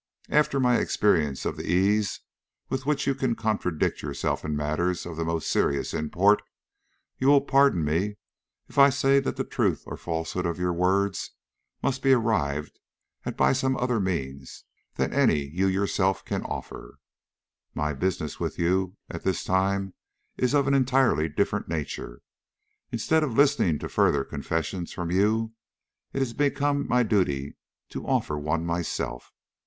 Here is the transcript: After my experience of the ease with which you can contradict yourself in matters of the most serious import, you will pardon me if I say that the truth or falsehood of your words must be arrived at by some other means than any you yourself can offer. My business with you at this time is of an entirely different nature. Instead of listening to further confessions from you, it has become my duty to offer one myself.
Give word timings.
After 0.29 0.59
my 0.59 0.77
experience 0.79 1.45
of 1.45 1.57
the 1.57 1.71
ease 1.71 2.21
with 2.69 2.87
which 2.87 3.05
you 3.05 3.13
can 3.13 3.35
contradict 3.35 4.01
yourself 4.01 4.43
in 4.43 4.55
matters 4.55 5.05
of 5.05 5.15
the 5.15 5.23
most 5.23 5.47
serious 5.47 5.93
import, 5.93 6.41
you 7.19 7.27
will 7.27 7.41
pardon 7.41 7.85
me 7.85 8.15
if 8.67 8.79
I 8.79 8.89
say 8.89 9.19
that 9.19 9.35
the 9.35 9.43
truth 9.43 9.83
or 9.85 9.97
falsehood 9.97 10.47
of 10.47 10.57
your 10.57 10.73
words 10.73 11.29
must 11.83 12.01
be 12.01 12.13
arrived 12.13 12.79
at 13.27 13.37
by 13.37 13.53
some 13.53 13.77
other 13.77 13.99
means 13.99 14.63
than 14.95 15.13
any 15.13 15.41
you 15.43 15.67
yourself 15.67 16.25
can 16.25 16.41
offer. 16.45 16.97
My 17.75 17.93
business 17.93 18.39
with 18.39 18.57
you 18.57 18.97
at 19.07 19.21
this 19.23 19.43
time 19.43 19.93
is 20.35 20.55
of 20.55 20.65
an 20.67 20.73
entirely 20.73 21.29
different 21.29 21.67
nature. 21.69 22.23
Instead 22.91 23.21
of 23.21 23.37
listening 23.37 23.77
to 23.77 23.87
further 23.87 24.23
confessions 24.23 24.91
from 24.93 25.11
you, 25.11 25.53
it 26.11 26.17
has 26.17 26.33
become 26.33 26.87
my 26.87 27.03
duty 27.03 27.55
to 27.89 28.07
offer 28.07 28.35
one 28.35 28.65
myself. 28.65 29.31